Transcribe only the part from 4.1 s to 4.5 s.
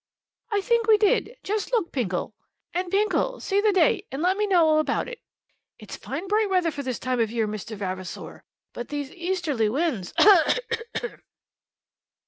and let me